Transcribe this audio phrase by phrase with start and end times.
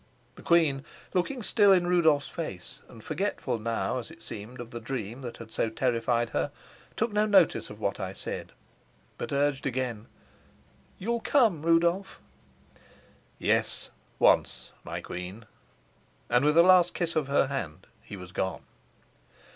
[0.33, 4.79] The queen, looking still in Rudolf's face, and forgetful now, as it seemed, of the
[4.79, 6.51] dream that had so terrified her,
[6.97, 8.51] took no notice of what I said,
[9.19, 10.07] but urged again:
[10.97, 12.19] "You'll come, Rudolf?"
[13.37, 15.45] "Yes, once, my queen,"
[16.31, 18.63] and with a last kiss of her hand he was gone.